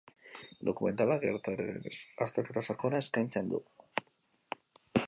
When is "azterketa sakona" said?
2.27-3.05